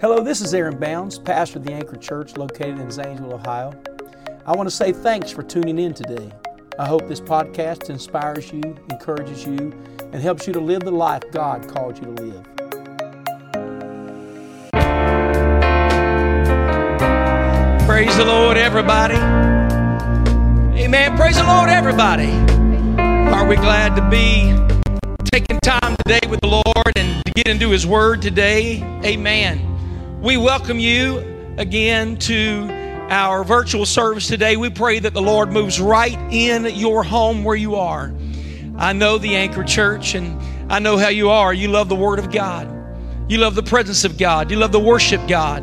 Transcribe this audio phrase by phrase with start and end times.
[0.00, 3.74] Hello, this is Aaron Bounds, pastor of the Anchor Church located in Zanesville, Ohio.
[4.46, 6.30] I want to say thanks for tuning in today.
[6.78, 9.76] I hope this podcast inspires you, encourages you,
[10.12, 12.44] and helps you to live the life God called you to live.
[17.84, 19.16] Praise the Lord, everybody.
[20.80, 21.16] Amen.
[21.16, 22.30] Praise the Lord, everybody.
[23.34, 24.54] Are we glad to be
[25.32, 28.80] taking time today with the Lord and to get into His Word today?
[29.04, 29.67] Amen.
[30.20, 32.68] We welcome you again to
[33.08, 34.56] our virtual service today.
[34.56, 38.12] We pray that the Lord moves right in your home where you are.
[38.76, 41.54] I know the Anchor Church and I know how you are.
[41.54, 42.68] You love the Word of God,
[43.30, 45.62] you love the presence of God, you love the worship God.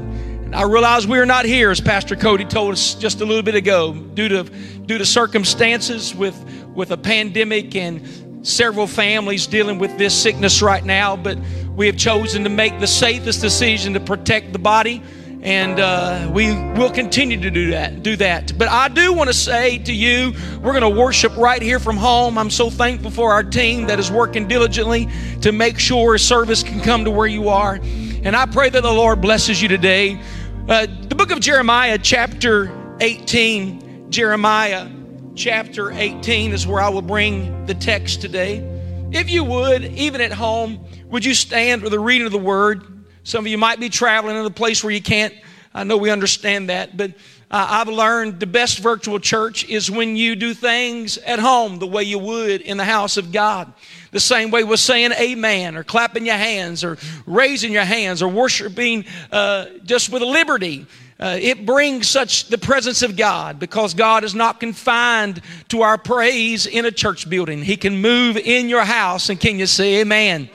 [0.53, 3.55] I realize we are not here, as Pastor Cody told us just a little bit
[3.55, 6.41] ago, due to due to circumstances with
[6.73, 11.17] with a pandemic and several families dealing with this sickness right now.
[11.17, 11.37] But
[11.75, 15.03] we have chosen to make the safest decision to protect the body,
[15.41, 18.01] and uh, we will continue to do that.
[18.01, 18.57] Do that.
[18.57, 21.97] But I do want to say to you, we're going to worship right here from
[21.97, 22.37] home.
[22.37, 25.09] I'm so thankful for our team that is working diligently
[25.41, 27.75] to make sure service can come to where you are.
[27.75, 30.19] And I pray that the Lord blesses you today.
[30.67, 34.89] Uh, the book of Jeremiah, chapter 18, Jeremiah
[35.35, 38.74] chapter 18 is where I will bring the text today.
[39.11, 43.05] If you would, even at home, would you stand for the reading of the word?
[43.23, 45.33] Some of you might be traveling in a place where you can't.
[45.73, 47.13] I know we understand that, but
[47.49, 52.03] I've learned the best virtual church is when you do things at home the way
[52.03, 53.71] you would in the house of God.
[54.11, 58.27] The same way with saying amen or clapping your hands or raising your hands or
[58.27, 60.87] worshiping uh, just with a liberty.
[61.17, 65.97] Uh, it brings such the presence of God because God is not confined to our
[65.97, 67.63] praise in a church building.
[67.63, 69.29] He can move in your house.
[69.29, 70.49] And can you say amen?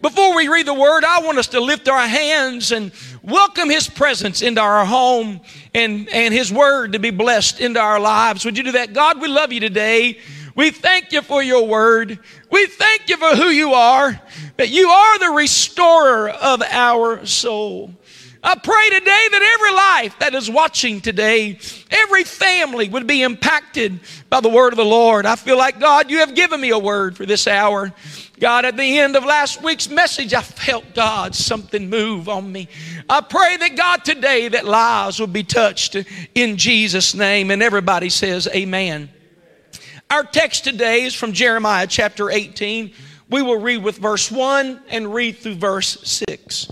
[0.00, 2.92] Before we read the word, I want us to lift our hands and
[3.24, 5.40] welcome His presence into our home
[5.74, 8.44] and, and His word to be blessed into our lives.
[8.44, 8.92] Would you do that?
[8.92, 10.20] God, we love you today.
[10.54, 12.20] We thank you for your word.
[12.52, 14.20] We thank you for who you are,
[14.56, 17.90] that you are the restorer of our soul.
[18.42, 21.58] I pray today that every life that is watching today,
[21.90, 23.98] every family would be impacted
[24.30, 25.26] by the word of the Lord.
[25.26, 27.92] I feel like, God, you have given me a word for this hour.
[28.38, 32.68] God, at the end of last week's message, I felt God something move on me.
[33.10, 35.96] I pray that God today that lives will be touched
[36.34, 37.50] in Jesus' name.
[37.50, 39.10] And everybody says, Amen.
[40.10, 42.92] Our text today is from Jeremiah chapter 18.
[43.30, 46.68] We will read with verse 1 and read through verse 6.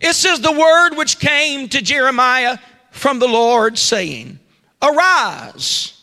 [0.00, 2.58] It says, The word which came to Jeremiah
[2.90, 4.38] from the Lord, saying,
[4.82, 6.02] Arise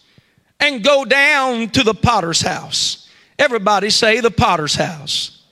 [0.60, 3.10] and go down to the potter's house.
[3.40, 5.44] Everybody say, The potter's house.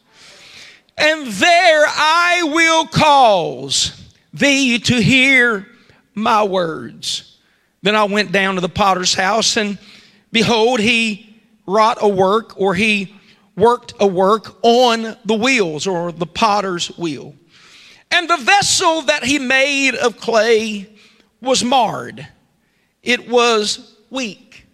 [0.97, 4.01] And there I will cause
[4.33, 5.67] thee to hear
[6.13, 7.37] my words.
[7.81, 9.77] Then I went down to the potter's house, and
[10.31, 11.35] behold, he
[11.67, 13.13] wrought a work, or he
[13.55, 17.35] worked a work on the wheels, or the potter's wheel.
[18.11, 20.89] And the vessel that he made of clay
[21.41, 22.27] was marred.
[23.03, 24.65] It was weak.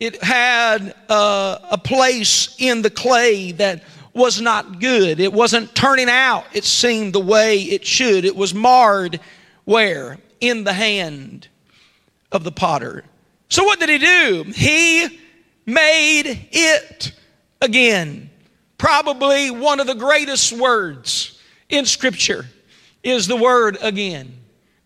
[0.00, 3.82] It had a place in the clay that
[4.14, 5.20] was not good.
[5.20, 8.24] It wasn't turning out, it seemed, the way it should.
[8.24, 9.20] It was marred
[9.64, 10.18] where?
[10.40, 11.48] In the hand
[12.30, 13.04] of the potter.
[13.48, 14.44] So what did he do?
[14.54, 15.20] He
[15.66, 17.12] made it
[17.60, 18.30] again.
[18.76, 22.46] Probably one of the greatest words in Scripture
[23.02, 24.32] is the word again.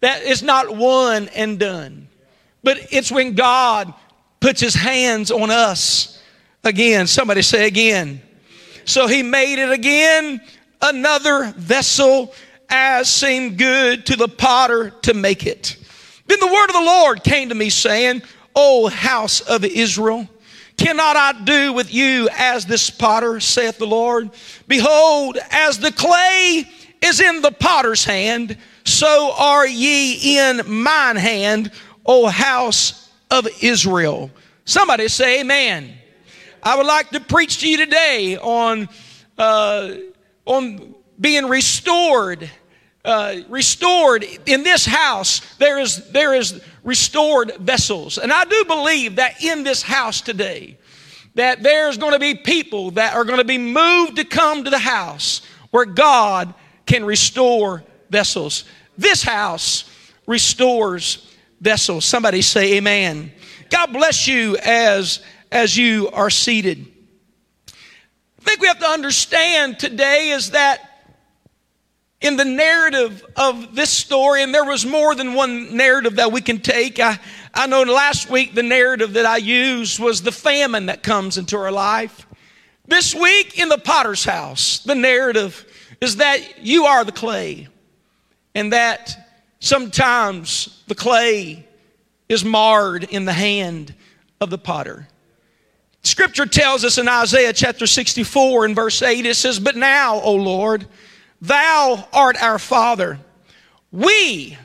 [0.01, 2.09] That is not one and done,
[2.63, 3.93] but it's when God
[4.41, 6.21] puts his hands on us
[6.65, 7.07] again.
[7.07, 8.21] Somebody say again.
[8.85, 10.41] So he made it again,
[10.81, 12.35] another vessel
[12.69, 15.77] as seemed good to the potter to make it.
[16.27, 18.23] Then the word of the Lord came to me saying,
[18.57, 20.29] O house of Israel,
[20.77, 24.31] cannot I do with you as this potter, saith the Lord?
[24.67, 26.69] Behold, as the clay
[27.03, 31.73] is in the potter's hand, so are ye in mine hand,
[32.07, 34.31] O house of Israel.
[34.65, 35.93] Somebody say amen.
[36.63, 38.89] I would like to preach to you today on,
[39.37, 39.95] uh,
[40.45, 42.49] on being restored.
[43.05, 49.17] Uh, restored in this house there is there is restored vessels and i do believe
[49.17, 50.79] that in this house today
[51.35, 54.71] that there's going to be people that are going to be moved to come to
[54.71, 55.43] the house
[55.73, 56.55] where god
[56.87, 58.65] can restore vessels.
[58.99, 59.91] This house
[60.27, 61.29] restores
[61.61, 62.05] vessels.
[62.05, 63.33] Somebody say amen.
[63.71, 65.21] God bless you as,
[65.51, 66.87] as you are seated.
[67.69, 70.89] I think we have to understand today is that
[72.21, 76.41] in the narrative of this story, and there was more than one narrative that we
[76.41, 77.01] can take.
[77.01, 77.19] I,
[77.53, 81.57] I know last week the narrative that I used was the famine that comes into
[81.57, 82.27] our life.
[82.87, 85.67] This week in the potter's house, the narrative
[86.03, 87.69] is that you are the clay,
[88.57, 89.17] and that
[89.61, 91.65] sometimes the clay
[92.29, 93.95] is marred in the hand
[94.41, 95.07] of the potter.
[96.03, 100.35] Scripture tells us in Isaiah chapter 64 and verse 8, it says, But now, O
[100.35, 100.89] Lord,
[101.41, 103.21] thou art our Father.
[103.93, 104.59] We,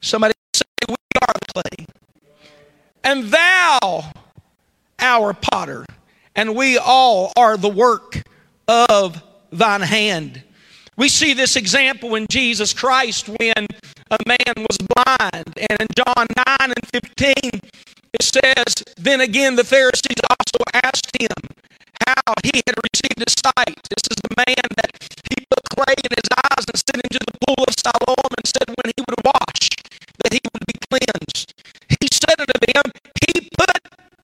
[0.00, 1.86] somebody say, we are the clay.
[3.02, 4.12] And thou,
[5.00, 5.84] our potter.
[6.36, 8.22] And we all are the work
[8.68, 10.44] of thine hand.
[10.96, 13.66] We see this example in Jesus Christ when
[14.10, 15.52] a man was blind.
[15.68, 17.60] And in John 9 and 15,
[18.14, 21.36] it says, Then again the Pharisees also asked him
[22.06, 23.76] how he had received his sight.
[23.92, 24.92] This is the man that
[25.28, 28.68] he put clay in his eyes and sent into the pool of Siloam and said
[28.68, 29.68] when he would wash
[30.24, 31.52] that he would be cleansed.
[32.00, 32.88] He said unto them,
[33.20, 33.68] He put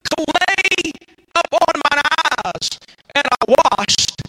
[0.08, 0.92] clay
[1.36, 2.02] upon mine
[2.48, 2.68] eyes,
[3.14, 4.22] and I washed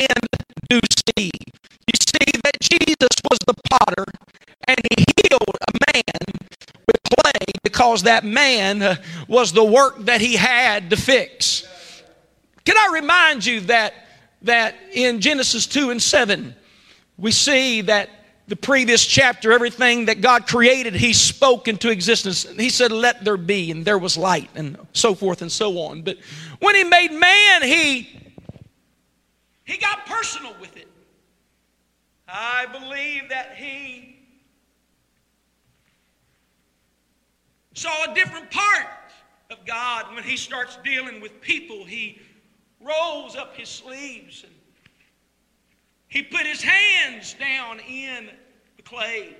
[0.00, 0.80] and do
[1.16, 1.30] see.
[1.34, 4.04] You see that Jesus was the potter
[4.66, 6.38] and he healed a man
[6.86, 11.66] with clay because that man was the work that he had to fix.
[12.64, 13.94] Can I remind you that,
[14.42, 16.54] that in Genesis 2 and 7,
[17.18, 18.08] we see that
[18.50, 22.44] the previous chapter, everything that God created, He spoke into existence.
[22.56, 26.02] He said, Let there be, and there was light, and so forth and so on.
[26.02, 26.18] But
[26.58, 28.19] when He made man, He,
[29.70, 30.88] he got personal with it.
[32.28, 34.18] I believe that He
[37.74, 38.86] saw a different part
[39.50, 41.84] of God when He starts dealing with people.
[41.84, 42.20] He
[42.80, 44.52] rolls up his sleeves and
[46.08, 48.30] he put his hands down in
[48.76, 49.36] the clay.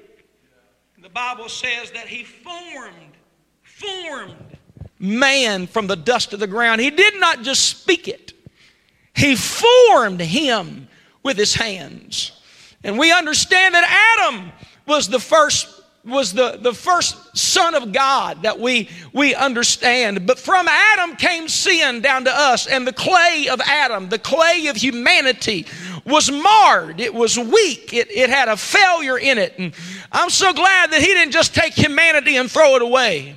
[0.94, 3.16] And the Bible says that he formed,
[3.62, 4.36] formed
[4.98, 6.80] man from the dust of the ground.
[6.80, 8.34] He did not just speak it,
[9.20, 10.88] he formed him
[11.22, 12.32] with his hands.
[12.82, 14.50] And we understand that Adam
[14.86, 20.26] was the first was the, the first son of God that we, we understand.
[20.26, 24.68] But from Adam came sin down to us, and the clay of Adam, the clay
[24.68, 25.66] of humanity,
[26.06, 27.00] was marred.
[27.00, 27.92] It was weak.
[27.92, 29.58] It, it had a failure in it.
[29.58, 29.74] And
[30.10, 33.36] I'm so glad that he didn't just take humanity and throw it away,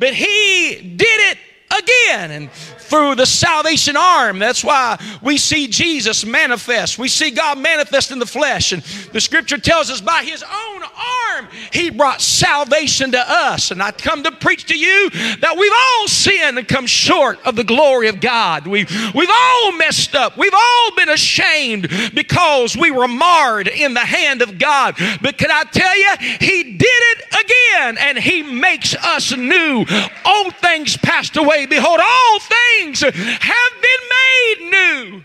[0.00, 1.38] but he did it
[1.78, 2.30] again.
[2.30, 2.50] And
[2.92, 4.38] through the salvation arm.
[4.38, 6.98] That's why we see Jesus manifest.
[6.98, 8.72] We see God manifest in the flesh.
[8.72, 8.82] And
[9.12, 13.70] the scripture tells us by his own arm, he brought salvation to us.
[13.70, 17.56] And I come to preach to you that we've all sinned and come short of
[17.56, 18.66] the glory of God.
[18.66, 20.36] We've, we've all messed up.
[20.36, 24.96] We've all been ashamed because we were marred in the hand of God.
[25.22, 29.86] But can I tell you, he did it again and he makes us new.
[30.26, 31.61] Old things passed away.
[31.66, 35.22] Behold, all things have been made new.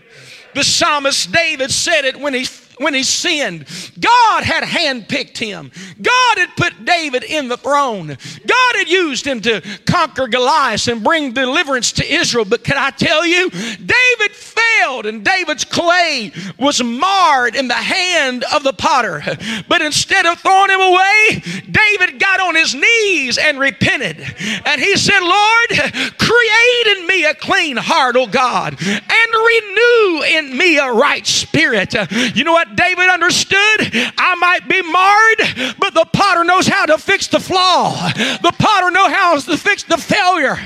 [0.54, 2.44] The psalmist David said it when he
[2.78, 3.66] when he sinned.
[4.00, 5.70] God had handpicked him.
[6.00, 8.08] God had put David in the throne.
[8.08, 12.44] God had used him to conquer Goliath and bring deliverance to Israel.
[12.44, 18.44] But can I tell you, David failed and David's clay was marred in the hand
[18.54, 19.22] of the potter.
[19.68, 24.24] But instead of throwing him away, David got on his knees and repented.
[24.64, 25.68] And he said, Lord,
[26.18, 31.94] create in me a clean heart, O God, and renew in me a right spirit.
[32.34, 32.67] You know what?
[32.74, 33.58] David understood?
[34.18, 38.08] I might be marred, but the potter knows how to fix the flaw.
[38.12, 40.58] The potter knows how to fix the failure.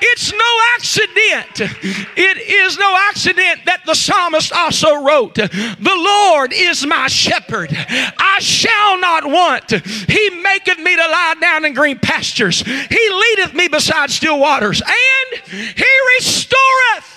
[0.00, 0.38] It's no
[0.74, 1.72] accident.
[2.16, 5.48] It is no accident that the psalmist also wrote, The
[5.80, 7.70] Lord is my shepherd.
[7.72, 9.70] I shall not want.
[9.70, 12.60] He maketh me to lie down in green pastures.
[12.60, 14.82] He leadeth me beside still waters.
[14.82, 15.86] And he
[16.18, 17.15] restoreth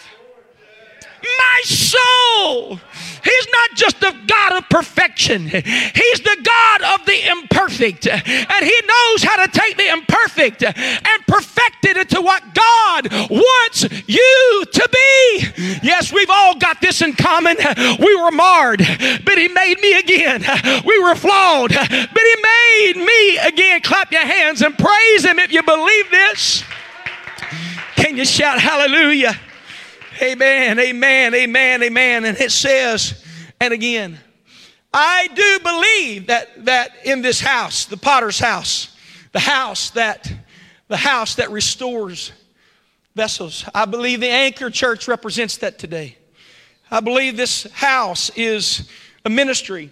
[1.37, 2.79] my soul.
[3.21, 8.07] He's not just the God of perfection, He's the God of the imperfect.
[8.07, 13.85] And He knows how to take the imperfect and perfect it into what God wants
[14.07, 15.77] you to be.
[15.83, 17.57] Yes, we've all got this in common.
[17.99, 20.43] We were marred, but He made me again.
[20.85, 23.81] We were flawed, but He made me again.
[23.81, 26.63] Clap your hands and praise Him if you believe this.
[27.95, 29.37] Can you shout hallelujah?
[30.21, 32.25] Amen, amen, amen, amen.
[32.25, 33.23] And it says,
[33.59, 34.17] and again,
[34.93, 38.95] I do believe that, that in this house, the potter's house,
[39.31, 40.31] the house that
[40.87, 42.31] the house that restores
[43.15, 43.63] vessels.
[43.75, 46.17] I believe the Anchor Church represents that today.
[46.89, 48.89] I believe this house is
[49.23, 49.91] a ministry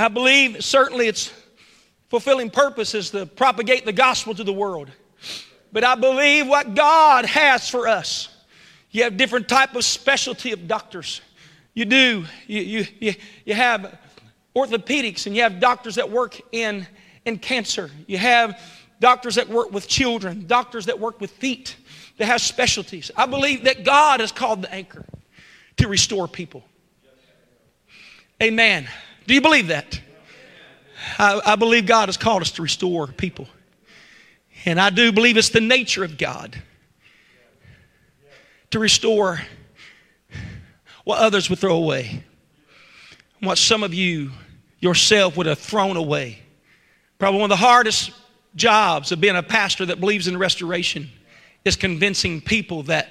[0.00, 1.30] I believe certainly its
[2.08, 4.90] fulfilling purpose is to propagate the gospel to the world.
[5.72, 8.29] But I believe what God has for us.
[8.90, 11.20] You have different type of specialty of doctors.
[11.74, 12.24] You do.
[12.46, 13.98] You, you, you, you have
[14.54, 16.86] orthopedics and you have doctors that work in,
[17.24, 17.90] in cancer.
[18.06, 18.60] You have
[18.98, 21.76] doctors that work with children, doctors that work with feet,
[22.18, 23.10] that have specialties.
[23.16, 25.04] I believe that God has called the anchor
[25.76, 26.64] to restore people.
[28.42, 28.88] Amen.
[29.26, 30.00] Do you believe that?
[31.18, 33.46] I, I believe God has called us to restore people.
[34.64, 36.60] And I do believe it's the nature of God
[38.70, 39.40] to restore
[41.04, 42.22] what others would throw away,
[43.40, 44.30] what some of you
[44.78, 46.38] yourself would have thrown away.
[47.18, 48.12] Probably one of the hardest
[48.54, 51.10] jobs of being a pastor that believes in restoration
[51.64, 53.08] is convincing people that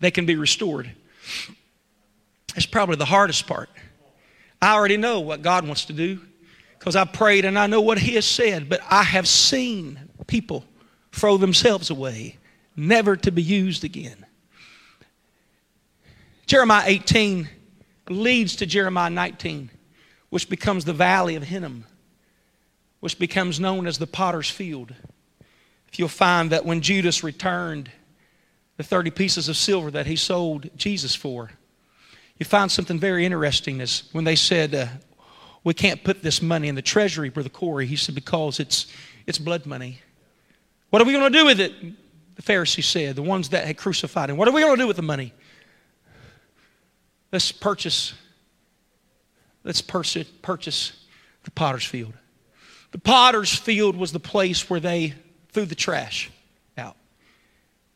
[0.00, 0.90] they can be restored.
[2.54, 3.68] It's probably the hardest part.
[4.60, 6.20] I already know what God wants to do
[6.78, 10.64] because I prayed and I know what He has said, but I have seen people
[11.12, 12.36] throw themselves away,
[12.76, 14.26] never to be used again.
[16.46, 17.48] Jeremiah 18
[18.08, 19.70] leads to Jeremiah 19,
[20.30, 21.84] which becomes the valley of Hinnom,
[23.00, 24.94] which becomes known as the potter's field.
[25.88, 27.90] If you'll find that when Judas returned
[28.76, 31.50] the 30 pieces of silver that he sold Jesus for,
[32.38, 34.86] you find something very interesting is when they said, uh,
[35.64, 37.86] We can't put this money in the treasury, Brother Corey.
[37.86, 38.86] He said, Because it's,
[39.26, 40.00] it's blood money.
[40.90, 41.72] What are we going to do with it?
[42.36, 44.36] The Pharisees said, the ones that had crucified him.
[44.36, 45.32] What are we going to do with the money?
[47.32, 48.14] Let's purchase,
[49.64, 50.92] let's purchase,
[51.44, 52.12] the potter's field.
[52.92, 55.14] The potter's field was the place where they
[55.52, 56.30] threw the trash.
[56.78, 56.96] Out.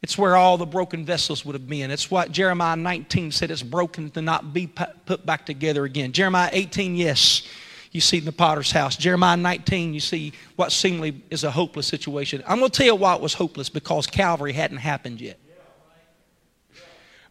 [0.02, 1.90] It's where all the broken vessels would have been.
[1.90, 6.12] It's what Jeremiah 19 said it's broken to not be put back together again.
[6.12, 7.42] Jeremiah 18, yes,
[7.90, 8.96] you see in the potter's house.
[8.96, 12.42] Jeremiah 19, you see what seemingly is a hopeless situation.
[12.46, 15.38] I'm going to tell you why it was hopeless because Calvary hadn't happened yet.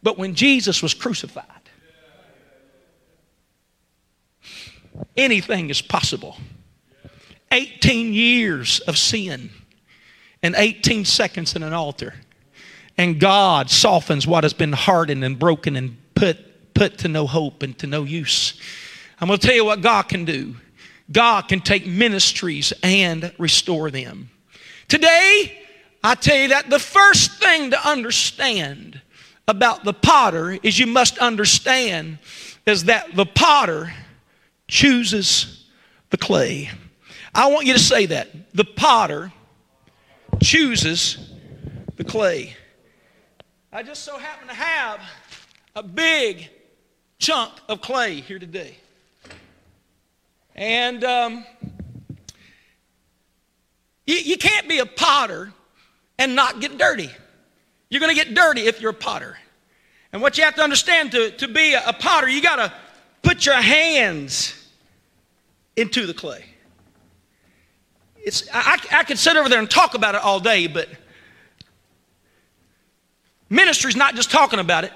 [0.03, 1.45] But when Jesus was crucified,
[5.15, 6.37] anything is possible.
[7.51, 9.49] 18 years of sin
[10.43, 12.13] and 18 seconds in an altar
[12.99, 17.63] and God softens what has been hardened and broken and put, put to no hope
[17.63, 18.59] and to no use.
[19.21, 20.55] I'm going to tell you what God can do.
[21.11, 24.29] God can take ministries and restore them.
[24.87, 25.57] Today,
[26.03, 29.01] I tell you that the first thing to understand
[29.47, 32.19] about the potter is you must understand
[32.65, 33.93] is that the potter
[34.67, 35.65] chooses
[36.11, 36.69] the clay.
[37.33, 38.29] I want you to say that.
[38.53, 39.33] The potter
[40.41, 41.17] chooses
[41.97, 42.55] the clay.
[43.71, 45.01] I just so happen to have
[45.75, 46.49] a big
[47.17, 48.77] chunk of clay here today.
[50.59, 51.45] And um,
[54.05, 55.53] you, you can't be a potter
[56.17, 57.09] and not get dirty.
[57.89, 59.37] You're going to get dirty if you're a potter.
[60.11, 62.73] And what you have to understand to, to be a, a potter, you got to
[63.21, 64.53] put your hands
[65.77, 66.43] into the clay.
[68.17, 70.89] It's, I, I could sit over there and talk about it all day, but
[73.49, 74.91] Ministry's not just talking about it,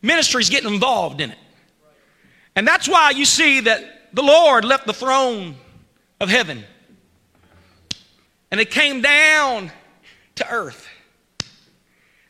[0.00, 1.38] ministry's getting involved in it.
[2.56, 5.56] And that's why you see that the Lord left the throne
[6.20, 6.64] of heaven
[8.52, 9.72] and it came down
[10.36, 10.86] to earth.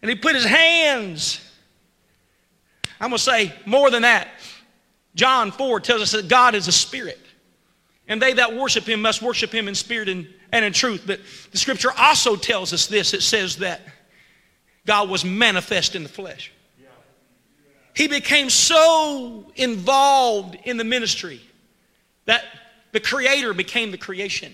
[0.01, 1.41] And he put his hands,
[3.01, 4.29] I'm going to say more than that.
[5.17, 7.19] John 4 tells us that God is a spirit.
[8.07, 11.03] And they that worship him must worship him in spirit and, and in truth.
[11.07, 11.21] But
[11.51, 13.81] the scripture also tells us this it says that
[14.87, 16.53] God was manifest in the flesh.
[17.95, 21.41] He became so involved in the ministry
[22.27, 22.45] that
[22.93, 24.53] the Creator became the creation.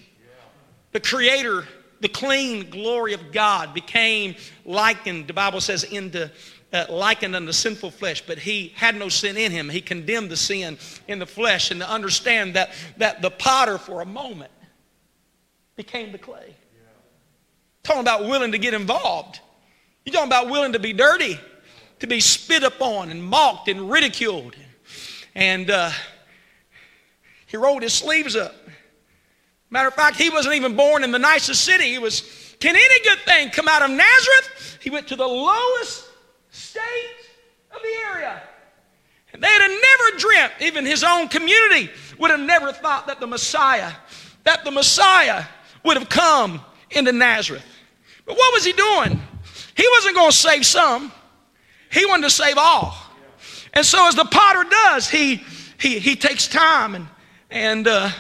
[0.93, 1.67] The Creator,
[2.01, 6.31] the clean glory of God, became likened, the Bible says, into
[6.73, 9.69] uh, likened unto sinful flesh, but he had no sin in him.
[9.69, 14.03] He condemned the sin in the flesh, and to understand that, that the potter for
[14.03, 14.53] a moment
[15.77, 16.55] became the clay.
[17.83, 19.41] Talking about willing to get involved.
[20.05, 21.39] You're talking about willing to be dirty,
[22.01, 24.55] to be spit upon and mocked and ridiculed.
[25.35, 25.91] And uh,
[27.49, 28.55] he rolled his sleeves up.
[29.71, 31.91] Matter of fact, he wasn't even born in the nicest city.
[31.91, 34.79] He was, can any good thing come out of Nazareth?
[34.83, 36.09] He went to the lowest
[36.51, 36.83] state
[37.75, 38.41] of the area.
[39.33, 43.27] And they'd have never dreamt, even his own community would have never thought that the
[43.27, 43.93] Messiah,
[44.45, 45.45] that the Messiah
[45.85, 47.65] would have come into Nazareth.
[48.25, 49.21] But what was he doing?
[49.75, 51.13] He wasn't going to save some,
[51.91, 52.97] he wanted to save all.
[53.73, 55.43] And so, as the potter does, he
[55.79, 57.07] he, he takes time and,
[57.51, 58.11] and uh,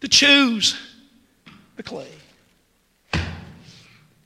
[0.00, 0.76] to choose
[1.76, 2.08] the clay.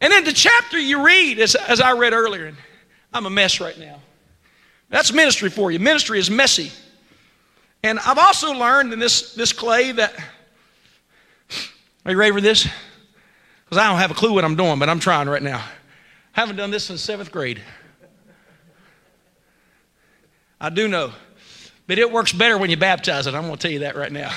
[0.03, 2.57] And in the chapter you read, as, as I read earlier, and
[3.13, 4.01] I'm a mess right now.
[4.89, 5.79] That's ministry for you.
[5.79, 6.73] Ministry is messy.
[7.83, 10.15] And I've also learned in this, this clay that,
[12.05, 12.69] are you ready for this?
[13.65, 15.65] Because I don't have a clue what I'm doing, but I'm trying right now.
[16.37, 17.63] I haven't done this since seventh grade.
[20.61, 21.13] I do know.
[21.91, 23.35] But it works better when you baptize it.
[23.35, 24.31] I'm going to tell you that right now.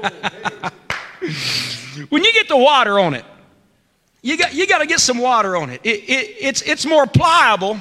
[2.08, 3.26] when you get the water on it,
[4.22, 5.82] you got, you got to get some water on it.
[5.84, 6.36] It, it.
[6.40, 7.78] It's, it's more pliable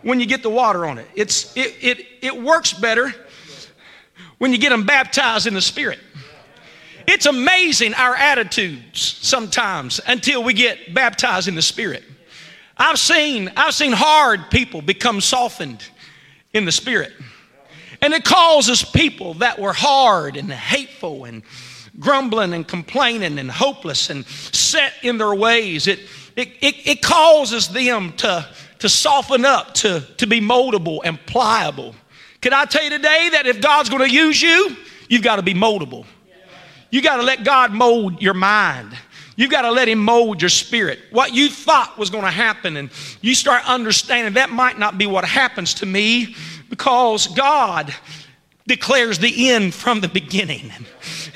[0.00, 1.06] when you get the water on it.
[1.14, 2.06] It's, it, it.
[2.22, 3.12] it works better
[4.38, 5.98] when you get them baptized in the Spirit.
[7.06, 12.04] It's amazing our attitudes sometimes until we get baptized in the Spirit.
[12.78, 15.86] I've seen, I've seen hard people become softened
[16.54, 17.12] in the Spirit.
[18.00, 21.42] And it causes people that were hard and hateful and
[21.98, 25.86] grumbling and complaining and hopeless and set in their ways.
[25.86, 26.00] It,
[26.36, 28.46] it, it, it causes them to,
[28.80, 31.94] to soften up, to, to be moldable and pliable.
[32.40, 34.76] Can I tell you today that if God's going to use you,
[35.08, 36.04] you've got to be moldable.
[36.90, 38.96] You got to let God mold your mind.
[39.36, 40.98] You've got to let Him mold your spirit.
[41.10, 45.06] What you thought was going to happen, and you start understanding that might not be
[45.06, 46.34] what happens to me
[46.68, 47.94] because God
[48.66, 50.72] declares the end from the beginning.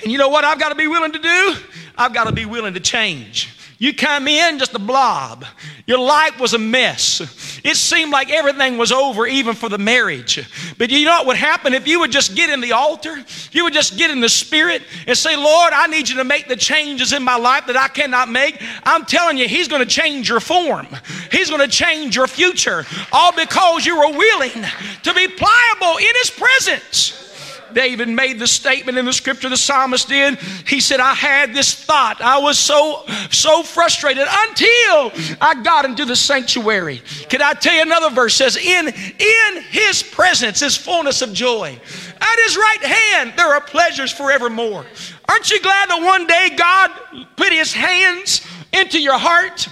[0.02, 1.56] And you know what I've got to be willing to do?
[1.96, 3.56] I've got to be willing to change.
[3.80, 5.46] You come in just a blob.
[5.86, 7.60] Your life was a mess.
[7.64, 10.46] It seemed like everything was over, even for the marriage.
[10.76, 13.24] But you know what would happen if you would just get in the altar?
[13.52, 16.46] You would just get in the spirit and say, Lord, I need you to make
[16.46, 18.60] the changes in my life that I cannot make.
[18.84, 20.86] I'm telling you, He's going to change your form,
[21.32, 24.62] He's going to change your future, all because you were willing
[25.04, 27.29] to be pliable in His presence.
[27.74, 30.38] David made the statement in the scripture, the psalmist did.
[30.66, 32.20] He said, I had this thought.
[32.20, 37.02] I was so, so frustrated until I got into the sanctuary.
[37.28, 41.78] Can I tell you another verse says, in, in his presence is fullness of joy.
[42.20, 44.84] At his right hand, there are pleasures forevermore.
[45.28, 46.90] Aren't you glad that one day God
[47.36, 49.68] put his hands into your heart?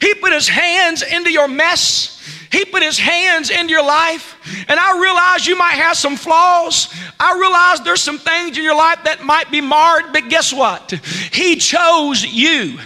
[0.00, 2.13] He put his hands into your mess.
[2.50, 4.36] He put his hands into your life.
[4.68, 6.92] And I realize you might have some flaws.
[7.18, 10.90] I realize there's some things in your life that might be marred, but guess what?
[11.32, 12.78] He chose you.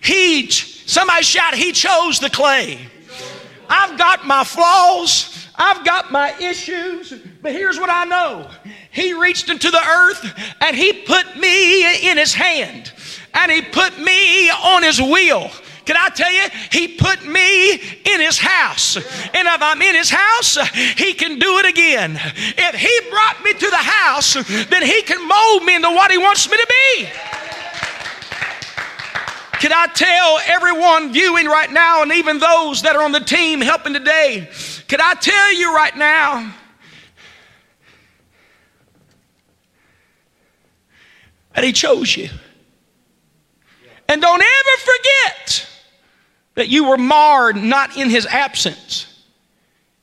[0.00, 2.88] He, somebody shout, He chose the clay.
[3.68, 5.32] I've got my flaws.
[5.58, 8.48] I've got my issues, but here's what I know.
[8.90, 12.92] He reached into the earth and he put me in his hand
[13.32, 15.50] and he put me on his wheel.
[15.86, 18.96] Can I tell you, He put me in His house.
[18.96, 22.20] And if I'm in His house, He can do it again.
[22.58, 26.18] If He brought me to the house, then He can mold me into what He
[26.18, 27.08] wants me to be.
[29.60, 33.60] Can I tell everyone viewing right now, and even those that are on the team
[33.60, 34.50] helping today,
[34.88, 36.52] can I tell you right now?
[41.54, 42.28] That He chose you.
[44.08, 45.68] And don't ever forget
[46.56, 49.06] that you were marred not in his absence,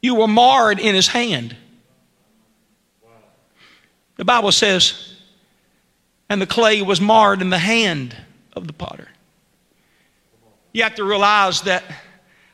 [0.01, 1.55] you were marred in his hand.
[4.15, 5.15] The Bible says,
[6.29, 8.15] and the clay was marred in the hand
[8.53, 9.09] of the potter.
[10.71, 11.83] You have to realize that,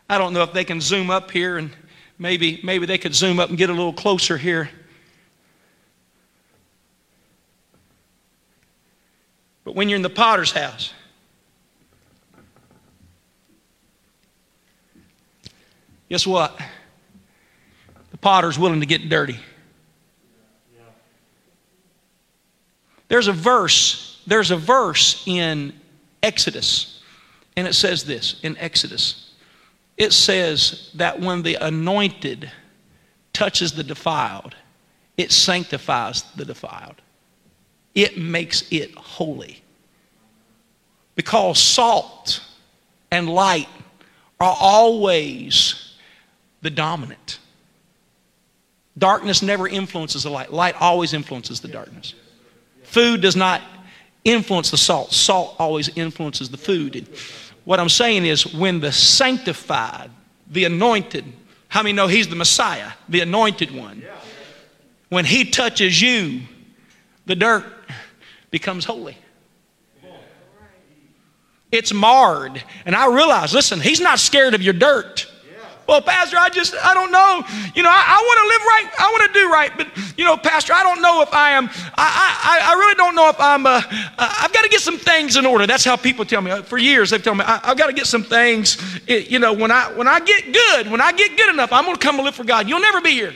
[0.10, 1.70] I don't know if they can zoom up here and
[2.18, 4.70] maybe, maybe they could zoom up and get a little closer here.
[9.66, 10.94] But when you're in the potter's house,
[16.10, 16.60] Guess what?
[18.12, 19.40] The potter's willing to get dirty.
[23.08, 25.74] There's a verse, there's a verse in
[26.22, 27.02] Exodus,
[27.56, 29.34] and it says this in Exodus.
[29.98, 32.52] It says that when the anointed
[33.34, 34.56] touches the defiled,
[35.18, 37.02] it sanctifies the defiled.
[37.96, 39.62] It makes it holy.
[41.16, 42.42] Because salt
[43.12, 43.68] and light
[44.40, 45.89] are always
[46.62, 47.40] the dominant.
[48.98, 52.16] Darkness never influences the light, light always influences the darkness.
[52.84, 53.62] Food does not
[54.26, 56.96] influence the salt, salt always influences the food.
[56.96, 57.08] And
[57.64, 60.10] what I'm saying is, when the sanctified,
[60.50, 61.24] the anointed,
[61.68, 64.04] how many know he's the Messiah, the anointed one?
[65.10, 66.42] When he touches you,
[67.26, 67.66] the dirt
[68.52, 69.18] becomes holy.
[71.72, 72.64] It's marred.
[72.86, 75.29] And I realize, listen, he's not scared of your dirt.
[75.90, 77.44] Well, Pastor, I just, I don't know.
[77.74, 78.90] You know, I, I want to live right.
[79.00, 79.72] I want to do right.
[79.76, 83.16] But, you know, Pastor, I don't know if I am, I, I, I really don't
[83.16, 85.66] know if I'm, uh, uh, I've got to get some things in order.
[85.66, 86.62] That's how people tell me.
[86.62, 88.78] For years, they've told me, I, have got to get some things.
[89.08, 91.86] It, you know, when I, when I get good, when I get good enough, I'm
[91.86, 92.70] going to come and live for God.
[92.70, 93.34] You'll never be here.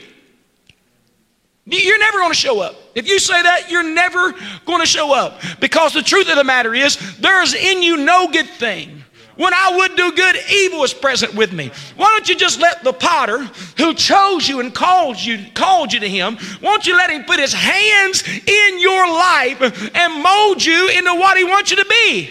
[1.66, 2.76] You're never going to show up.
[2.94, 4.32] If you say that, you're never
[4.64, 5.40] going to show up.
[5.58, 9.03] Because the truth of the matter is, there is in you no good thing.
[9.36, 11.70] When I would do good, evil is present with me.
[11.96, 13.44] Why don't you just let the potter
[13.76, 17.40] who chose you and called you, called you to him, won't you let him put
[17.40, 19.60] his hands in your life
[19.94, 22.30] and mold you into what he wants you to be?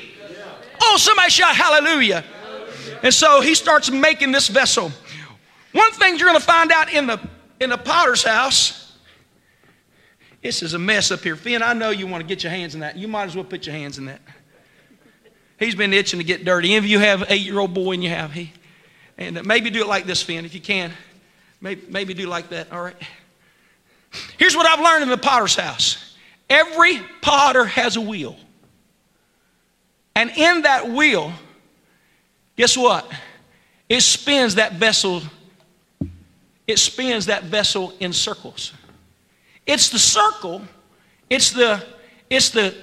[0.81, 2.23] Oh, somebody shout hallelujah.
[3.01, 4.91] And so he starts making this vessel.
[5.73, 7.19] One thing you're going to find out in the
[7.59, 8.83] in the potter's house
[10.43, 11.37] this is a mess up here.
[11.37, 12.97] Finn, I know you want to get your hands in that.
[12.97, 14.19] You might as well put your hands in that.
[15.63, 16.69] He's been itching to get dirty.
[16.69, 18.51] Any of you have an eight-year-old boy and you have he?
[19.17, 20.91] And maybe do it like this, Finn, if you can.
[21.61, 22.95] Maybe, maybe do like that, all right?
[24.37, 26.15] Here's what I've learned in the potter's house.
[26.49, 28.35] Every potter has a wheel.
[30.15, 31.31] And in that wheel,
[32.57, 33.09] guess what?
[33.89, 35.21] It spins that vessel,
[36.67, 38.73] it spins that vessel in circles.
[39.65, 40.61] It's the circle,
[41.29, 41.83] it's the,
[42.29, 42.75] it's the,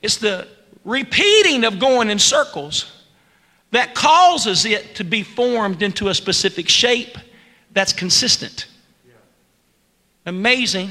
[0.00, 0.48] it's the
[0.84, 2.90] repeating of going in circles
[3.70, 7.16] that causes it to be formed into a specific shape
[7.72, 8.66] that's consistent.
[10.26, 10.90] Amazing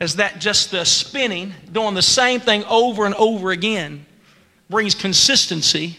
[0.00, 4.04] as that just the spinning, doing the same thing over and over again,
[4.68, 5.96] brings consistency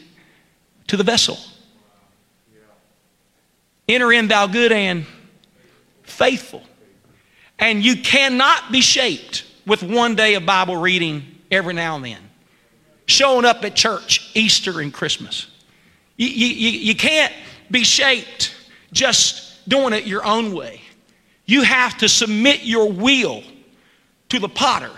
[0.88, 1.38] to the vessel.
[3.88, 5.06] Enter in, thou good and
[6.04, 6.62] faithful.
[7.58, 12.27] And you cannot be shaped with one day of Bible reading every now and then.
[13.08, 15.48] Showing up at church, Easter and Christmas.
[16.18, 17.34] You, you, you can't
[17.72, 18.56] be shaped
[18.92, 20.82] just doing it your own way.
[21.46, 23.44] You have to submit your will
[24.30, 24.92] to the potter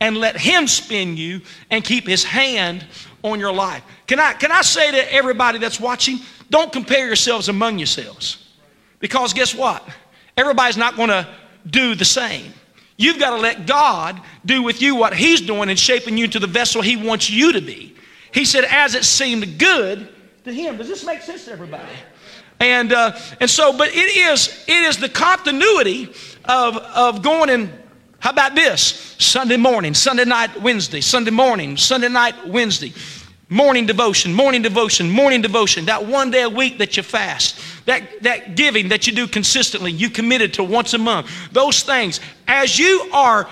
[0.00, 2.86] and let him spin you and keep his hand
[3.22, 3.82] on your life.
[4.06, 8.48] Can I, can I say to everybody that's watching, don't compare yourselves among yourselves.
[8.98, 9.86] Because guess what?
[10.36, 11.26] Everybody's not going to
[11.68, 12.52] do the same.
[13.00, 16.38] You've got to let God do with you what He's doing and shaping you to
[16.38, 17.96] the vessel He wants you to be.
[18.30, 20.06] He said, as it seemed good
[20.44, 20.76] to Him.
[20.76, 21.88] Does this make sense to everybody?
[22.60, 26.12] And, uh, and so, but it is, it is the continuity
[26.44, 27.72] of, of going in.
[28.18, 29.16] How about this?
[29.18, 32.92] Sunday morning, Sunday night, Wednesday, Sunday morning, Sunday night, Wednesday.
[33.48, 35.86] Morning devotion, morning devotion, morning devotion.
[35.86, 37.58] That one day a week that you fast
[37.90, 42.20] that, that giving that you do consistently, you committed to once a month, those things,
[42.46, 43.48] as you are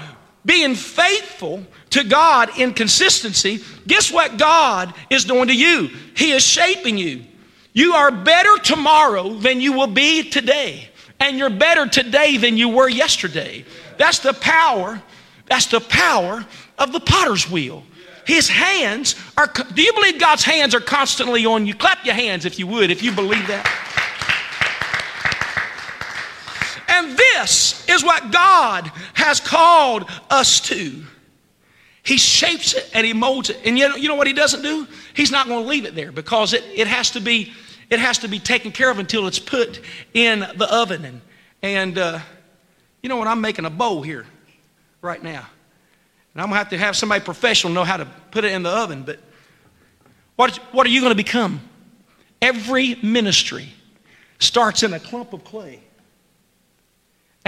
[0.46, 5.90] being faithful to God in consistency, guess what God is doing to you?
[6.16, 7.24] He is shaping you.
[7.72, 10.88] You are better tomorrow than you will be today.
[11.18, 13.64] And you're better today than you were yesterday.
[13.98, 15.03] That's the power,
[15.46, 16.46] that's the power
[16.79, 17.83] of the potter's wheel.
[18.24, 21.74] His hands are, do you believe God's hands are constantly on you?
[21.74, 23.66] Clap your hands if you would, if you believe that.
[26.98, 31.04] And this is what God has called us to.
[32.02, 33.61] He shapes it and he molds it.
[33.64, 34.87] And yet, you know what he doesn't do?
[35.14, 37.52] He's not going to leave it there because it, it has to be
[37.90, 39.80] it has to be taken care of until it's put
[40.12, 41.04] in the oven.
[41.06, 41.20] And,
[41.62, 42.18] and uh,
[43.02, 43.26] you know what?
[43.26, 44.26] I'm making a bowl here
[45.00, 45.46] right now.
[46.34, 48.62] And I'm going to have to have somebody professional know how to put it in
[48.62, 49.04] the oven.
[49.04, 49.20] But
[50.37, 51.62] what, what are you going to become?
[52.42, 53.70] Every ministry
[54.38, 55.80] starts in a clump of clay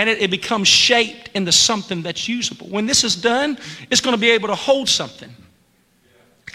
[0.01, 2.67] and it, it, becomes shaped into something that's usable.
[2.69, 3.59] When this is done,
[3.91, 5.29] it's going to be able to hold something,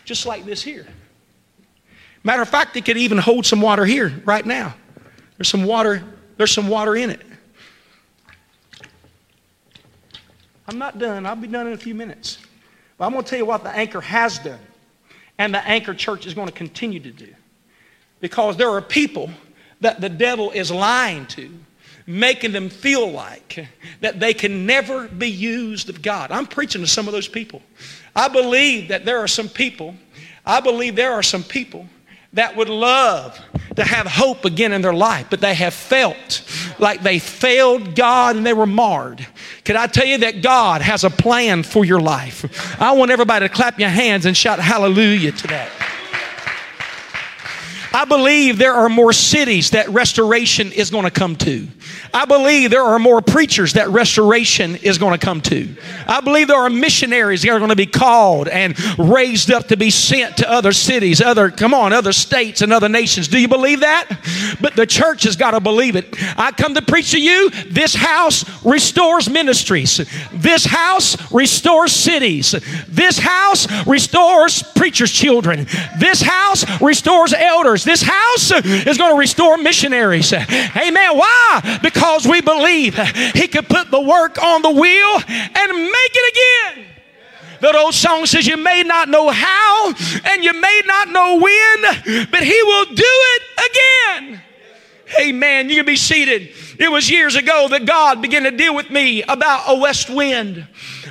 [0.04, 0.88] just like this here.
[2.24, 4.74] Matter of fact, it could even hold some water here right now.
[5.38, 6.04] There's some water.
[6.38, 7.22] There's some water in it.
[10.68, 11.28] I'm not done.
[11.28, 12.40] I'll be done in a few minutes.
[12.98, 14.58] But I'm going to tell you what the anchor has done,
[15.38, 17.32] and the anchor church is going to continue to do,
[18.22, 19.30] because there are people
[19.82, 21.52] that the devil is lying to
[22.08, 23.68] making them feel like
[24.02, 26.32] that they can never be used of God.
[26.32, 27.62] I'm preaching to some of those people.
[28.16, 29.96] I believe that there are some people,
[30.46, 31.88] I believe there are some people
[32.34, 33.40] that would love
[33.76, 36.44] to have hope again in their life, but they have felt
[36.80, 39.26] like they failed God and they were marred.
[39.64, 42.46] Can I tell you that God has a plan for your life?
[42.80, 45.72] I want everybody to clap your hands and shout hallelujah to that.
[47.94, 51.66] I believe there are more cities that restoration is going to come to.
[52.16, 55.68] I believe there are more preachers that restoration is going to come to.
[56.08, 59.76] I believe there are missionaries that are going to be called and raised up to
[59.76, 63.28] be sent to other cities, other, come on, other states and other nations.
[63.28, 64.08] Do you believe that?
[64.62, 66.16] But the church has got to believe it.
[66.38, 67.50] I come to preach to you.
[67.70, 69.98] This house restores ministries.
[70.32, 72.56] This house restores cities.
[72.88, 75.68] This house restores preachers' children.
[76.00, 77.84] This house restores elders.
[77.84, 80.32] This house is going to restore missionaries.
[80.32, 81.18] Amen.
[81.18, 81.80] Why?
[81.84, 82.96] Because we believe
[83.34, 86.86] He could put the work on the wheel and make it again.
[87.62, 89.94] That old song says, You may not know how
[90.26, 94.42] and you may not know when, but He will do it again.
[95.20, 95.70] Amen.
[95.70, 96.50] You can be seated.
[96.80, 100.68] It was years ago that God began to deal with me about a west wind.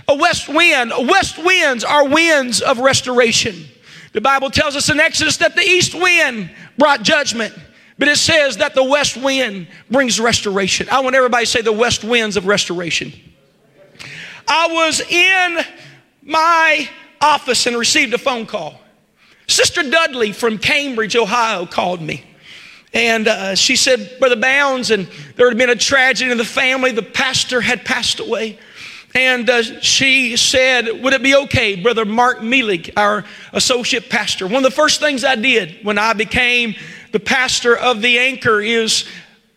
[0.09, 0.93] A west wind.
[1.09, 3.65] West winds are winds of restoration.
[4.13, 7.55] The Bible tells us in Exodus that the east wind brought judgment,
[7.99, 10.89] but it says that the west wind brings restoration.
[10.91, 13.13] I want everybody to say the west winds of restoration.
[14.49, 15.61] I was in
[16.23, 16.89] my
[17.21, 18.81] office and received a phone call.
[19.47, 22.25] Sister Dudley from Cambridge, Ohio called me.
[22.93, 26.93] And uh, she said, Brother Bounds, and there had been a tragedy in the family.
[26.93, 28.59] The pastor had passed away.
[29.15, 34.47] And uh, she said, Would it be okay, Brother Mark Meelig, our associate pastor?
[34.47, 36.75] One of the first things I did when I became
[37.15, 39.05] the pastor of the anchor is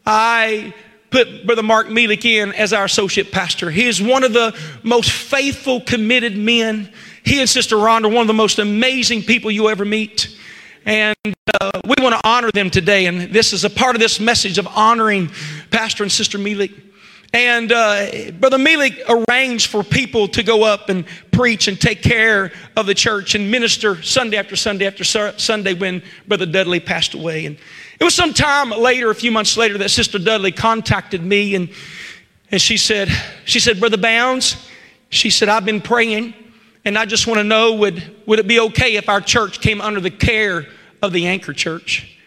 [0.05, 0.75] I
[1.09, 3.71] put Brother Mark Meelig in as our associate pastor.
[3.71, 6.93] He is one of the most faithful, committed men.
[7.25, 10.37] He and Sister Rhonda are one of the most amazing people you ever meet.
[10.85, 11.15] And
[11.59, 13.07] uh, we want to honor them today.
[13.07, 15.31] And this is a part of this message of honoring
[15.71, 16.79] Pastor and Sister Meelig.
[17.33, 21.05] And uh, Brother Meelig arranged for people to go up and
[21.37, 26.01] preach and take care of the church and minister Sunday after Sunday after Sunday when
[26.27, 27.45] Brother Dudley passed away.
[27.45, 27.59] And
[27.99, 31.69] it was some time later, a few months later, that Sister Dudley contacted me and,
[32.49, 33.09] and she said,
[33.45, 34.67] she said, Brother Bounds,
[35.09, 36.33] she said, I've been praying
[36.83, 39.79] and I just want to know would, would it be okay if our church came
[39.79, 40.65] under the care
[41.03, 42.17] of the Anchor Church?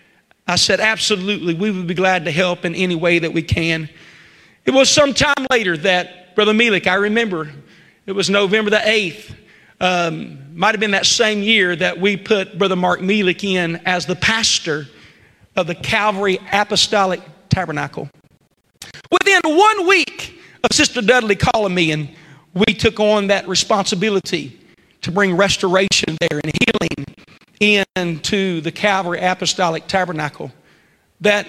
[0.46, 1.54] I said, absolutely.
[1.54, 3.88] We would be glad to help in any way that we can.
[4.66, 7.50] It was some time later that Brother Melik, I remember,
[8.10, 9.32] it was November the 8th,
[9.80, 14.04] um, might have been that same year that we put Brother Mark Melik in as
[14.04, 14.88] the pastor
[15.54, 17.20] of the Calvary Apostolic
[17.50, 18.10] Tabernacle.
[19.12, 22.08] Within one week of Sister Dudley calling me, and
[22.52, 24.58] we took on that responsibility
[25.02, 27.06] to bring restoration there and healing
[27.60, 30.50] into the Calvary Apostolic Tabernacle.
[31.20, 31.46] That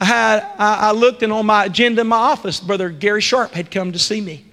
[0.00, 3.70] I, had, I, looked and on my agenda in my office, Brother Gary Sharp had
[3.70, 4.49] come to see me.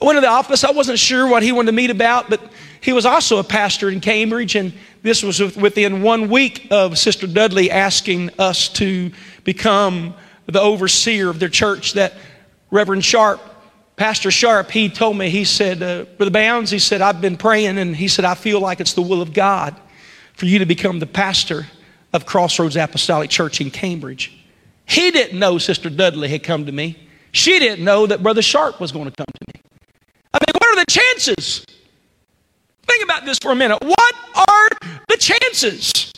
[0.00, 0.64] I went to the office.
[0.64, 2.40] I wasn't sure what he wanted to meet about, but
[2.80, 7.26] he was also a pastor in Cambridge, and this was within one week of Sister
[7.26, 9.10] Dudley asking us to
[9.44, 10.14] become
[10.46, 11.94] the overseer of their church.
[11.94, 12.14] That
[12.70, 13.40] Reverend Sharp,
[13.96, 17.78] Pastor Sharp, he told me, he said, uh, Brother Bounds, he said, I've been praying,
[17.78, 19.74] and he said, I feel like it's the will of God
[20.34, 21.66] for you to become the pastor
[22.12, 24.36] of Crossroads Apostolic Church in Cambridge.
[24.86, 26.98] He didn't know Sister Dudley had come to me.
[27.32, 29.53] She didn't know that Brother Sharp was going to come to me.
[30.74, 31.64] Are the chances?
[32.82, 33.78] Think about this for a minute.
[33.80, 34.68] What are
[35.08, 36.12] the chances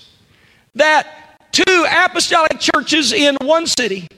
[0.74, 4.08] that two apostolic churches in one city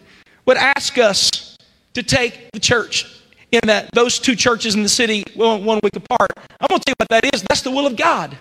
[0.47, 1.59] would ask us
[1.95, 3.21] to take the church
[3.51, 6.31] in that those two churches in the city one week apart?
[6.61, 7.43] I'm going to tell you what that is.
[7.43, 8.39] That's the will of God.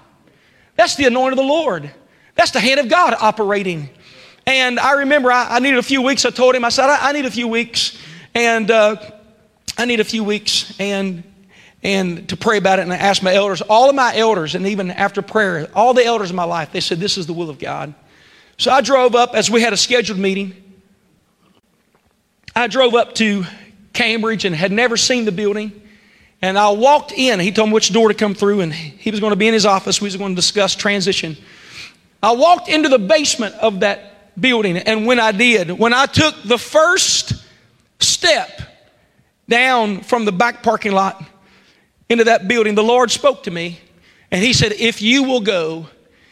[0.75, 1.89] That's the anointing of the Lord.
[2.36, 3.89] That's the hand of God operating.
[4.45, 6.25] And I remember I, I, needed a few weeks.
[6.25, 7.97] I told him, I said, I, I need a few weeks.
[8.36, 8.97] And uh,
[9.79, 11.23] I need a few weeks and,
[11.88, 12.82] and to pray about it.
[12.82, 16.04] And I asked my elders, all of my elders, and even after prayer, all the
[16.04, 17.93] elders in my life, they said, This is the will of God.
[18.58, 20.54] So I drove up as we had a scheduled meeting.
[22.54, 23.45] I drove up to
[23.93, 25.82] Cambridge and had never seen the building.
[26.41, 27.39] And I walked in.
[27.39, 29.54] He told me which door to come through, and he was going to be in
[29.54, 30.02] his office.
[30.02, 31.38] We was going to discuss transition.
[32.21, 34.76] I walked into the basement of that building.
[34.76, 37.45] And when I did, when I took the first
[38.00, 38.62] step
[39.47, 41.23] down from the back parking lot
[42.10, 43.80] into that building, the Lord spoke to me
[44.32, 45.88] and He said, If you will go,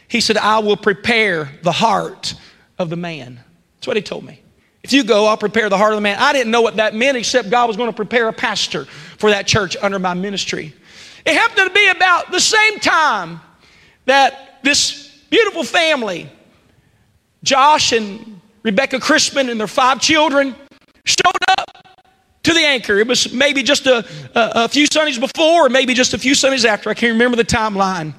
[0.08, 2.36] He said, I will prepare the heart
[2.78, 3.40] of the man.
[3.78, 4.42] That's what He told me.
[4.84, 6.18] If you go, I'll prepare the heart of the man.
[6.20, 9.32] I didn't know what that meant except God was going to prepare a pastor for
[9.32, 10.74] that church under my ministry.
[11.26, 13.42] It happened to be about the same time
[14.06, 16.30] that this beautiful family
[17.42, 20.56] Josh and Rebecca Crispin and their five children
[22.46, 22.98] to the anchor.
[22.98, 24.06] It was maybe just a,
[24.36, 26.90] a, a, few Sundays before, or maybe just a few Sundays after.
[26.90, 28.14] I can't remember the timeline.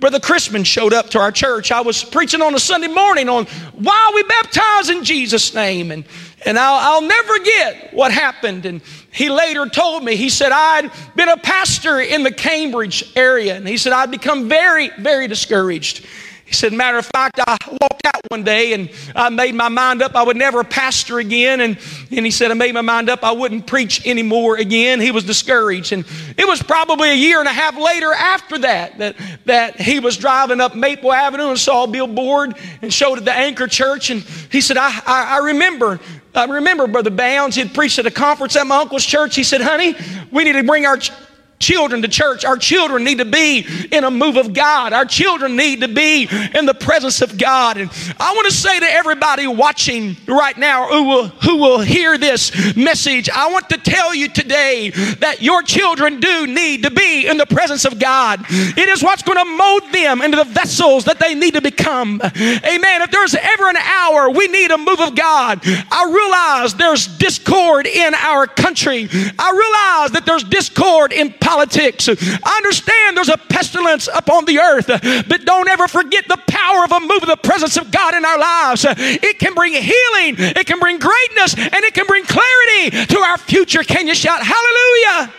[0.00, 1.72] Brother Crispin showed up to our church.
[1.72, 5.90] I was preaching on a Sunday morning on why we baptize in Jesus' name.
[5.90, 6.04] And,
[6.44, 8.66] And I'll, I'll, never forget what happened.
[8.66, 13.56] And he later told me, he said, I'd been a pastor in the Cambridge area.
[13.56, 16.04] And he said, I'd become very, very discouraged.
[16.44, 20.02] He said, matter of fact, I walked out one day and I made my mind
[20.02, 21.60] up I would never pastor again.
[21.60, 21.78] And,
[22.10, 25.00] and he said, I made my mind up I wouldn't preach anymore again.
[25.00, 25.92] He was discouraged.
[25.92, 26.04] And
[26.36, 30.16] it was probably a year and a half later after that that, that he was
[30.16, 34.10] driving up Maple Avenue and saw a billboard and showed at the Anchor Church.
[34.10, 36.00] And he said, I, I, I remember
[36.34, 39.36] I remember Brother Bounds, he'd preached at a conference at my uncle's church.
[39.36, 39.94] He said, Honey,
[40.30, 40.98] we need to bring our
[41.62, 42.44] children to church.
[42.44, 44.92] Our children need to be in a move of God.
[44.92, 47.78] Our children need to be in the presence of God.
[47.78, 52.18] And I want to say to everybody watching right now who will, who will hear
[52.18, 57.28] this message, I want to tell you today that your children do need to be
[57.28, 58.44] in the presence of God.
[58.50, 62.20] It is what's going to mold them into the vessels that they need to become.
[62.22, 63.02] Amen.
[63.02, 67.86] If there's ever an hour we need a move of God, I realize there's discord
[67.86, 69.08] in our country.
[69.12, 72.08] I realize that there's discord in politics politics.
[72.08, 77.00] Understand there's a pestilence upon the earth, but don't ever forget the power of a
[77.00, 78.86] move of the presence of God in our lives.
[78.88, 83.38] It can bring healing, it can bring greatness, and it can bring clarity to our
[83.38, 83.82] future.
[83.82, 85.32] Can you shout hallelujah?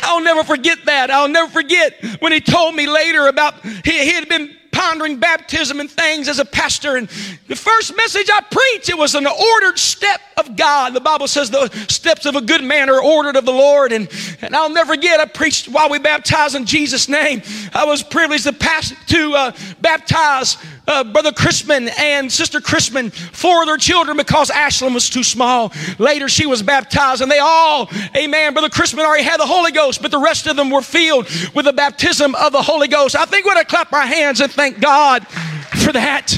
[0.00, 1.10] I'll never forget that.
[1.10, 5.80] I'll never forget when he told me later about he, he had been pondering baptism
[5.80, 6.96] and things as a pastor.
[6.96, 7.08] And
[7.46, 10.94] the first message I preached, it was an ordered step of God.
[10.94, 13.92] The Bible says the steps of a good man are ordered of the Lord.
[13.92, 14.08] And,
[14.40, 17.42] and I'll never forget, I preached while we baptized in Jesus' name.
[17.72, 20.56] I was privileged to pass to uh, baptize
[20.88, 25.72] uh, Brother Chrisman and Sister Chrisman, four of their children, because Ashlyn was too small.
[25.98, 28.54] Later, she was baptized, and they all, amen.
[28.54, 31.66] Brother Chrisman already had the Holy Ghost, but the rest of them were filled with
[31.66, 33.14] the baptism of the Holy Ghost.
[33.14, 36.36] I think we ought to clap our hands and thank God for that.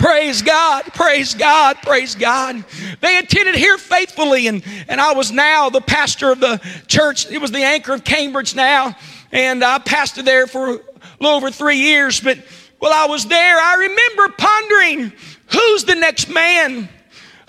[0.00, 2.64] Praise God, praise God, praise God.
[3.00, 7.30] They attended here faithfully, and, and I was now the pastor of the church.
[7.30, 8.96] It was the anchor of Cambridge now,
[9.30, 10.80] and I pastored there for a
[11.20, 12.20] little over three years.
[12.20, 12.38] But
[12.80, 15.12] while I was there, I remember pondering
[15.52, 16.88] who's the next man?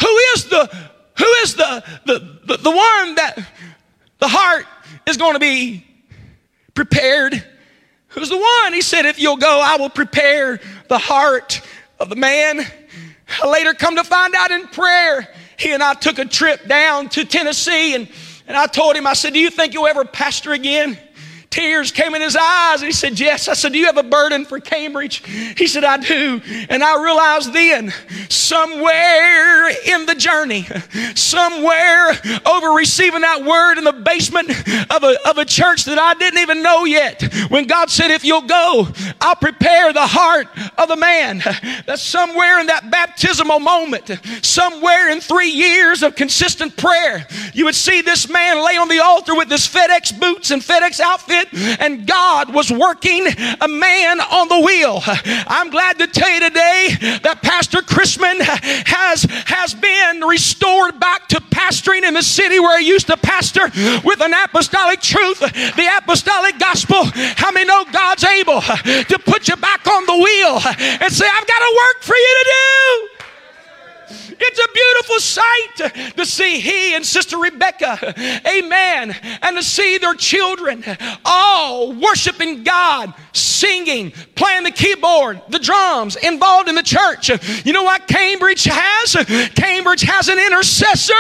[0.02, 3.38] Who is the who is the the, the, the one that
[4.20, 4.65] the heart
[5.08, 5.86] is going to be
[6.76, 7.44] prepared?
[8.10, 8.74] Who's the one?
[8.74, 11.62] He said, If you'll go, I will prepare the heart
[11.98, 12.65] of the man.
[13.41, 17.08] I later come to find out in prayer, he and I took a trip down
[17.10, 18.10] to Tennessee and,
[18.48, 20.98] and I told him, I said, Do you think you'll ever pastor again?
[21.52, 23.50] Tears came in his eyes and he said, Yes.
[23.50, 25.18] I said, Do you have a burden for Cambridge?
[25.58, 26.42] He said, I do.
[26.70, 27.94] And I realized then,
[28.30, 30.66] somewhere in the journey,
[31.14, 32.12] somewhere
[32.46, 34.50] over receiving that word in the basement
[34.90, 38.24] of a, of a church that I didn't even know yet, when God said, If
[38.24, 38.88] you'll go,
[39.20, 41.44] I'll prepare the heart of the man.
[41.86, 44.10] That's somewhere in that baptismal moment,
[44.42, 49.00] somewhere in three years of consistent prayer, you would see this man lay on the
[49.00, 54.19] altar with his FedEx boots and FedEx outfit it, and God was working a man
[54.19, 55.01] on the wheel.
[55.47, 58.41] I'm glad to tell you today that Pastor Chrisman
[58.88, 63.65] has, has been restored back to pastoring in the city where he used to pastor
[64.04, 67.04] with an apostolic truth, the apostolic gospel.
[67.38, 70.60] How many know God's able to put you back on the wheel
[71.01, 73.11] and say, I've got a work for you to do?
[74.43, 78.13] It's a beautiful sight to see he and Sister Rebecca,
[78.47, 80.84] amen, and to see their children
[81.23, 87.30] all worshiping God, singing, playing the keyboard, the drums, involved in the church.
[87.65, 89.15] You know what Cambridge has?
[89.54, 91.13] Cambridge has an intercessor.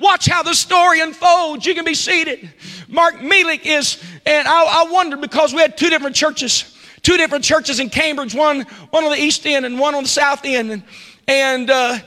[0.00, 1.66] Watch how the story unfolds.
[1.66, 2.52] You can be seated.
[2.86, 6.72] Mark Mealik is, and I, I wondered because we had two different churches
[7.06, 10.08] two different churches in Cambridge, one, one on the east end and one on the
[10.08, 10.72] south end.
[10.72, 10.82] And
[11.28, 11.98] and, uh,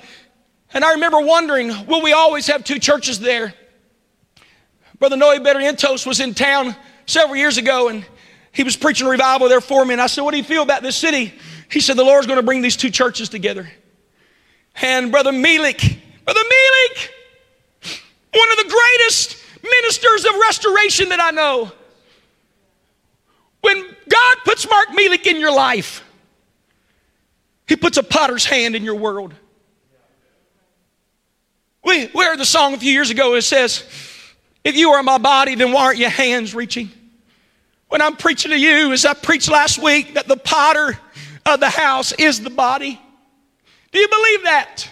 [0.74, 3.54] and I remember wondering, will we always have two churches there?
[5.00, 8.06] Brother Noe Barrientos was in town several years ago and
[8.52, 9.94] he was preaching revival there for me.
[9.94, 11.34] And I said, What do you feel about this city?
[11.72, 13.70] He said, The Lord's going to bring these two churches together.
[14.76, 17.10] And Brother Mealik, Brother Mealik,
[18.34, 21.72] one of the greatest ministers of restoration that I know.
[23.62, 26.04] When God puts Mark Mealik in your life,
[27.70, 29.34] he puts a potter's hand in your world.
[31.86, 33.36] We, we heard the song a few years ago.
[33.36, 33.84] It says,
[34.64, 36.90] If you are my body, then why aren't your hands reaching?
[37.88, 41.00] When I'm preaching to you, as I preached last week, that the potter
[41.46, 43.00] of the house is the body.
[43.92, 44.90] Do you believe that?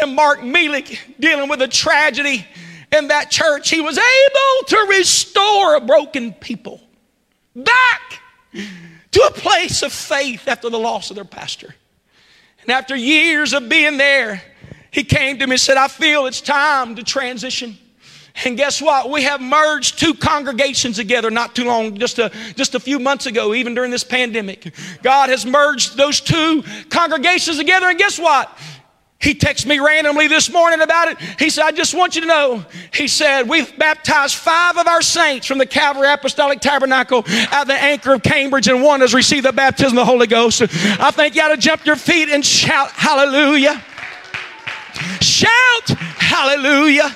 [0.00, 2.46] And Mark Mealik, dealing with a tragedy
[2.96, 6.80] in that church, he was able to restore a broken people
[7.54, 8.20] back
[8.52, 11.74] to a place of faith after the loss of their pastor.
[12.70, 14.40] And after years of being there,
[14.92, 17.76] he came to me and said, I feel it's time to transition.
[18.44, 19.10] And guess what?
[19.10, 23.26] We have merged two congregations together not too long, just a, just a few months
[23.26, 24.72] ago, even during this pandemic.
[25.02, 27.88] God has merged those two congregations together.
[27.88, 28.56] And guess what?
[29.20, 31.18] He texted me randomly this morning about it.
[31.38, 32.64] He said, I just want you to know.
[32.94, 37.74] He said, We've baptized five of our saints from the Calvary Apostolic Tabernacle at the
[37.74, 40.62] anchor of Cambridge, and one has received the baptism of the Holy Ghost.
[40.62, 43.82] I think you ought to jump your feet and shout, Hallelujah.
[45.20, 47.14] Shout, Hallelujah.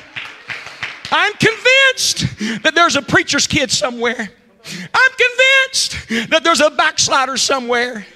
[1.11, 4.31] I'm convinced that there's a preacher's kid somewhere.
[4.67, 8.07] I'm convinced that there's a backslider somewhere.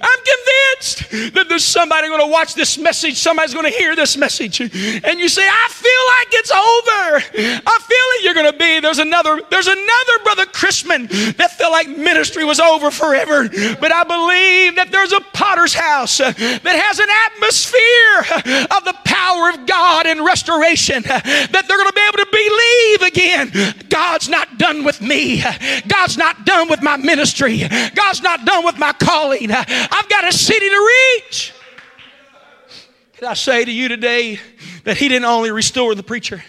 [0.00, 4.16] I'm convinced that there's somebody going to watch this message, somebody's going to hear this
[4.16, 4.60] message.
[4.60, 7.62] And you say, I feel like it's over.
[7.66, 8.80] I feel like you're going to be.
[8.80, 13.48] There's another, there's another brother Chrisman that felt like ministry was over forever.
[13.48, 19.50] But I believe that there's a potter's house that has an atmosphere of the power
[19.50, 23.52] of God and restoration that they're going to be able to believe again.
[23.88, 25.42] God's not done with me.
[25.86, 27.62] God's not done with my ministry.
[27.94, 29.50] God's not done with my calling.
[29.68, 31.52] I've got a city to reach.
[33.14, 34.40] Can I say to you today
[34.84, 36.42] that He didn't only restore the preacher,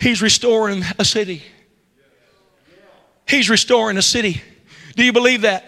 [0.00, 1.42] He's restoring a city.
[3.28, 4.42] He's restoring a city.
[4.96, 5.66] Do you believe that?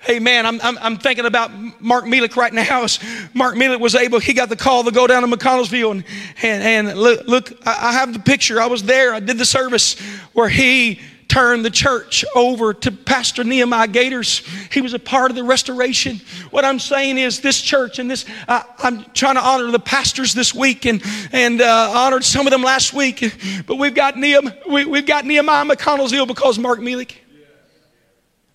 [0.00, 1.50] Hey man, I'm, I'm, I'm, thinking about
[1.82, 2.86] Mark Meelik right now.
[3.34, 6.04] Mark Meelik was able, he got the call to go down to McConnelsville and,
[6.40, 8.60] and, and look, look, I have the picture.
[8.60, 9.12] I was there.
[9.12, 9.98] I did the service
[10.34, 14.42] where he turned the church over to Pastor Nehemiah Gators.
[14.72, 16.20] He was a part of the restoration.
[16.50, 20.32] What I'm saying is, this church and this, uh, I'm trying to honor the pastors
[20.32, 23.34] this week and, and uh, honored some of them last week.
[23.66, 27.16] But we've got, Nehemiah, we, have got Nehemiah McConnell's McConnelsville because Mark Meelik.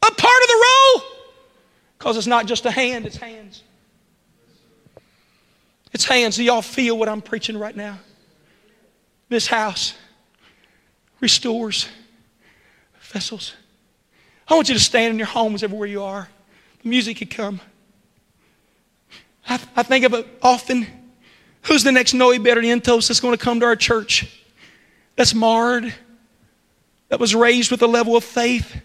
[0.02, 1.04] A part of the role.
[1.98, 3.64] Because it's not just a hand, it's hands.
[5.94, 6.36] It's hands.
[6.36, 8.00] Do y'all feel what I'm preaching right now?
[9.30, 9.94] This house
[11.22, 11.88] restores
[13.14, 13.54] vessels.
[14.48, 16.28] I want you to stand in your homes everywhere you are.
[16.82, 17.62] The music could come.
[19.48, 20.88] I, I think of it often.
[21.64, 24.42] Who's the next Noe Barrientos that's going to come to our church?
[25.16, 25.94] That's marred,
[27.10, 28.76] that was raised with a level of faith,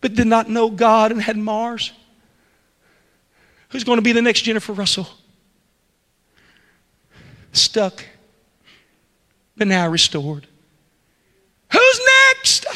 [0.00, 1.92] but did not know God and had Mars.
[3.68, 5.06] Who's going to be the next Jennifer Russell?
[7.52, 8.04] Stuck,
[9.56, 10.46] but now restored.
[11.70, 12.00] Who's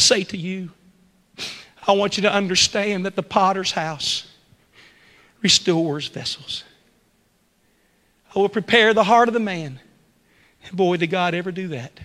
[0.02, 0.70] say to you,
[1.86, 4.30] I want you to understand that the potter's house
[5.42, 6.64] restores vessels.
[8.34, 9.80] I will prepare the heart of the man.
[10.64, 11.98] And boy, did God ever do that.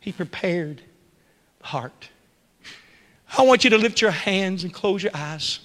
[0.00, 0.82] He prepared
[1.60, 2.10] the heart.
[3.38, 5.60] I want you to lift your hands and close your eyes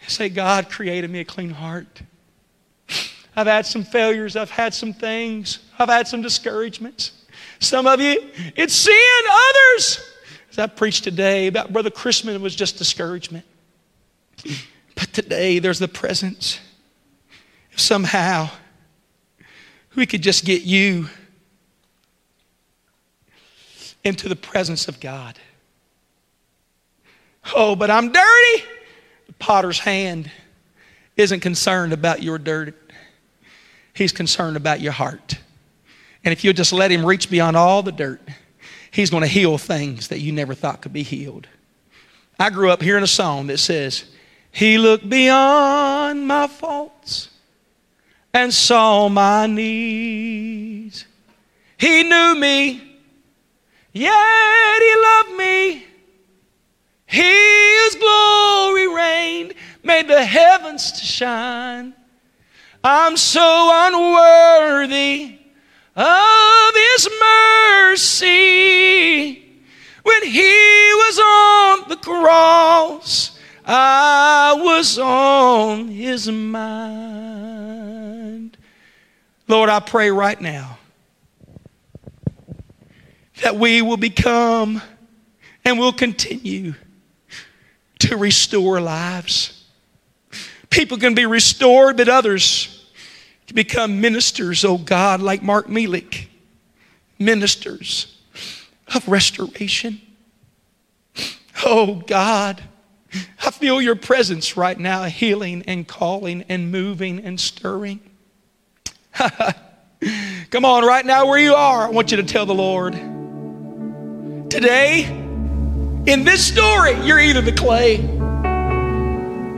[0.00, 2.02] and say, God created me a clean heart.
[3.36, 7.12] I've had some failures, I've had some things, I've had some discouragements.
[7.58, 8.94] Some of you, it's sin.
[9.30, 10.00] Others,
[10.50, 13.44] as I preached today about Brother Chrisman, was just discouragement.
[14.94, 16.60] But today, there's the presence.
[17.72, 18.50] If somehow
[19.94, 21.08] we could just get you
[24.04, 25.38] into the presence of God.
[27.54, 28.64] Oh, but I'm dirty.
[29.26, 30.30] The potter's hand
[31.16, 32.74] isn't concerned about your dirt,
[33.94, 35.38] he's concerned about your heart.
[36.26, 38.20] And if you'll just let Him reach beyond all the dirt,
[38.90, 41.46] He's going to heal things that you never thought could be healed.
[42.36, 44.06] I grew up hearing a song that says,
[44.50, 47.30] He looked beyond my faults
[48.34, 51.06] and saw my needs.
[51.78, 52.82] He knew me,
[53.92, 55.86] yet He loved me.
[57.06, 59.54] His glory reigned,
[59.84, 61.94] made the heavens to shine.
[62.82, 65.35] I'm so unworthy
[65.96, 67.08] of his
[67.90, 69.42] mercy.
[70.02, 77.56] When he was on the cross, I was on his mind.
[79.48, 80.78] Lord, I pray right now
[83.42, 84.82] that we will become
[85.64, 86.74] and will continue
[88.00, 89.64] to restore lives.
[90.70, 92.75] People can be restored, but others
[93.46, 96.28] to become ministers, oh God, like Mark Meelik,
[97.18, 98.18] ministers
[98.94, 100.00] of restoration.
[101.64, 102.62] Oh God,
[103.44, 108.00] I feel your presence right now, healing and calling and moving and stirring.
[110.50, 112.92] Come on, right now where you are, I want you to tell the Lord.
[114.50, 115.04] Today,
[116.06, 117.98] in this story, you're either the clay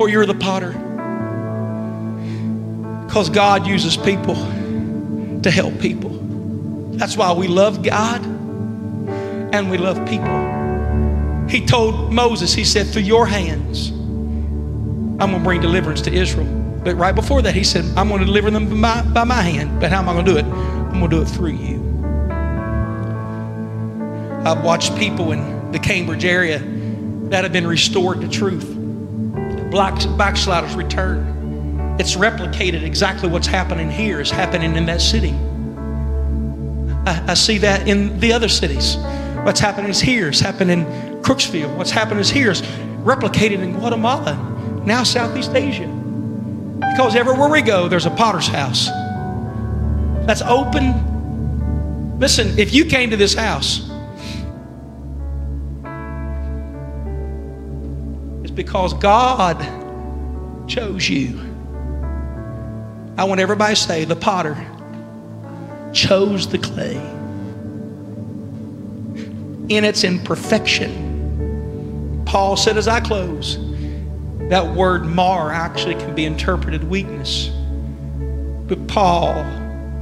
[0.01, 0.88] or you're the potter.
[3.19, 4.37] Because God uses people
[5.43, 6.11] to help people.
[6.93, 11.49] That's why we love God and we love people.
[11.49, 16.47] He told Moses, He said, through your hands, I'm going to bring deliverance to Israel.
[16.85, 19.81] But right before that, He said, I'm going to deliver them by, by my hand.
[19.81, 20.45] But how am I going to do it?
[20.45, 21.79] I'm going to do it through you.
[24.47, 26.61] I've watched people in the Cambridge area
[27.31, 28.77] that have been restored to truth.
[29.73, 31.38] Backsliders return.
[31.99, 35.35] It's replicated exactly what's happening here is happening in that city.
[37.07, 38.97] I, I see that in the other cities.
[39.45, 40.29] What's happening is here.
[40.29, 41.77] It's happening in Crooksville.
[41.77, 42.63] What's happening is here is
[43.03, 44.37] replicated in Guatemala,
[44.85, 45.89] now Southeast Asia.
[46.79, 48.87] Because everywhere we go, there's a potter's house
[50.27, 52.19] that's open.
[52.21, 53.91] Listen, if you came to this house,
[58.43, 59.59] it's because God
[60.69, 61.48] chose you.
[63.19, 64.57] I want everybody to say, the potter
[65.93, 66.95] chose the clay
[69.69, 72.23] in its imperfection.
[72.27, 73.59] Paul said, as I close,
[74.51, 77.51] that word mar actually can be interpreted weakness.
[78.69, 79.45] But Paul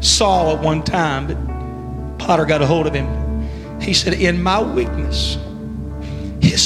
[0.03, 3.81] saw at one time, but Potter got a hold of him.
[3.81, 5.39] He said, In my weakness,
[6.43, 6.61] his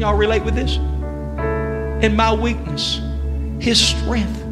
[0.00, 0.76] Can y'all relate with this?
[2.02, 3.02] In my weakness,
[3.62, 4.42] his strength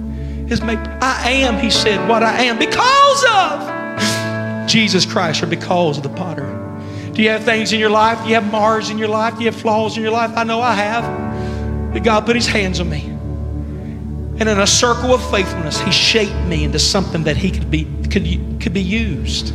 [0.53, 0.77] is made.
[1.01, 6.11] I am, he said, what I am because of Jesus Christ or because of the
[6.11, 6.45] potter.
[7.15, 8.23] Do you have things in your life?
[8.23, 9.39] Do you have mars in your life?
[9.39, 10.33] Do you have flaws in your life?
[10.37, 11.95] I know I have.
[11.95, 13.07] But God put his hands on me.
[13.07, 17.85] And in a circle of faithfulness, he shaped me into something that he could be
[18.11, 19.55] could, could be used.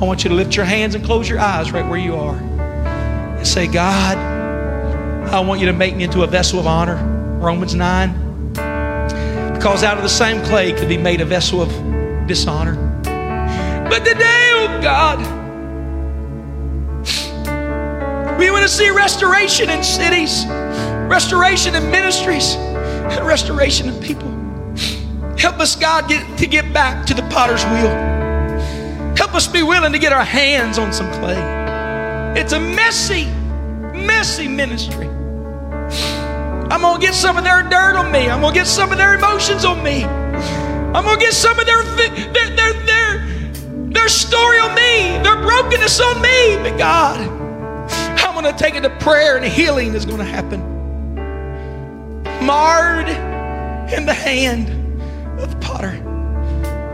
[0.00, 2.36] I want you to lift your hands and close your eyes right where you are.
[2.36, 4.37] And say, God,
[5.30, 6.96] I want you to make me into a vessel of honor.
[7.38, 8.52] Romans 9.
[9.52, 11.68] Because out of the same clay could be made a vessel of
[12.26, 12.76] dishonor.
[13.90, 15.18] But today, oh God,
[18.38, 20.46] we want to see restoration in cities,
[21.10, 24.28] restoration in ministries, and restoration in people.
[25.36, 27.90] Help us, God, get, to get back to the potter's wheel.
[29.14, 31.36] Help us be willing to get our hands on some clay.
[32.40, 33.26] It's a messy,
[33.92, 35.17] messy ministry.
[36.70, 38.28] I'm going to get some of their dirt on me.
[38.28, 40.04] I'm going to get some of their emotions on me.
[40.04, 43.26] I'm going to get some of their, their, their, their,
[43.90, 46.56] their story on me, their brokenness on me.
[46.56, 47.20] But God,
[48.18, 50.60] I'm going to take it to prayer and healing is going to happen.
[52.44, 53.08] Marred
[53.90, 54.68] in the hand
[55.40, 55.92] of the potter.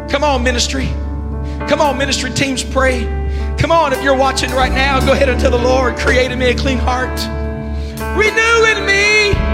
[0.08, 0.86] Come on, ministry.
[1.68, 3.02] Come on, ministry teams, pray.
[3.58, 6.38] Come on, if you're watching right now, go ahead and tell the Lord, create in
[6.38, 7.18] me a clean heart.
[8.16, 9.53] Renew in me